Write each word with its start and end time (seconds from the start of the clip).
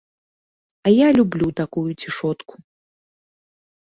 А 0.85 0.93
я 0.93 1.07
люблю 1.19 1.47
такую 1.61 1.85
цішотку. 2.05 2.55